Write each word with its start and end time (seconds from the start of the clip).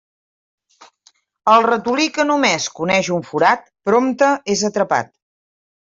El 1.53 1.67
ratolí 1.67 2.09
que 2.17 2.27
només 2.31 2.67
coneix 2.83 3.13
un 3.21 3.31
forat, 3.31 3.71
prompte 3.91 4.35
és 4.59 4.69
atrapat. 4.73 5.19